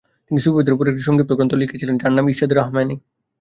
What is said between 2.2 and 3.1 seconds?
ইরশাদে Rahmani.